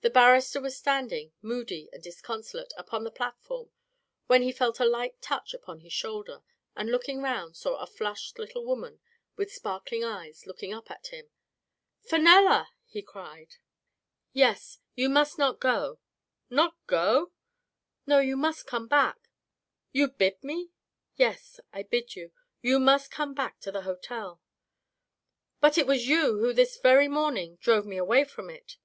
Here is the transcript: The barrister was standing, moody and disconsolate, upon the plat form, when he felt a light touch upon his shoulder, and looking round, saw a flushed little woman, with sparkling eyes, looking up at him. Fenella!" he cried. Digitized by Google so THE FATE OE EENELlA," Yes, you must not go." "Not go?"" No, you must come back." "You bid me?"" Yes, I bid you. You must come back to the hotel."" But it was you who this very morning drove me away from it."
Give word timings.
The 0.00 0.08
barrister 0.10 0.60
was 0.60 0.76
standing, 0.76 1.32
moody 1.40 1.88
and 1.92 2.02
disconsolate, 2.02 2.74
upon 2.76 3.04
the 3.04 3.10
plat 3.10 3.36
form, 3.42 3.70
when 4.26 4.40
he 4.42 4.52
felt 4.52 4.80
a 4.80 4.84
light 4.86 5.20
touch 5.22 5.54
upon 5.54 5.80
his 5.80 5.94
shoulder, 5.94 6.42
and 6.76 6.90
looking 6.90 7.20
round, 7.22 7.56
saw 7.56 7.76
a 7.76 7.86
flushed 7.86 8.38
little 8.38 8.64
woman, 8.66 9.00
with 9.36 9.52
sparkling 9.52 10.04
eyes, 10.04 10.46
looking 10.46 10.72
up 10.74 10.90
at 10.90 11.06
him. 11.08 11.30
Fenella!" 12.00 12.70
he 12.86 13.00
cried. 13.02 13.56
Digitized 13.56 13.56
by 13.56 13.96
Google 13.96 13.96
so 14.24 14.36
THE 14.36 14.40
FATE 14.40 14.40
OE 14.40 14.40
EENELlA," 14.40 14.40
Yes, 14.42 14.78
you 14.94 15.08
must 15.10 15.38
not 15.38 15.60
go." 15.60 15.98
"Not 16.50 16.76
go?"" 16.86 17.32
No, 18.06 18.18
you 18.20 18.36
must 18.36 18.66
come 18.66 18.88
back." 18.88 19.30
"You 19.92 20.08
bid 20.08 20.42
me?"" 20.42 20.70
Yes, 21.16 21.60
I 21.72 21.82
bid 21.82 22.14
you. 22.16 22.32
You 22.62 22.78
must 22.78 23.10
come 23.10 23.32
back 23.34 23.60
to 23.60 23.72
the 23.72 23.82
hotel."" 23.82 24.40
But 25.62 25.76
it 25.78 25.86
was 25.86 26.06
you 26.08 26.38
who 26.38 26.52
this 26.54 26.78
very 26.78 27.08
morning 27.08 27.56
drove 27.56 27.84
me 27.86 27.96
away 27.98 28.24
from 28.24 28.48
it." 28.50 28.76